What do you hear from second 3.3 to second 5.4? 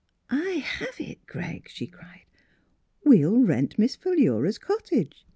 rent Miss Philura's cottage.